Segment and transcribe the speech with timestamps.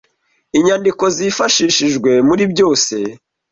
[0.57, 2.95] Inyandiko zifashishijwe muri byose